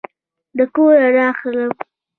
د 0.57 0.59
کوره 0.73 1.07
راغلم 1.15 1.73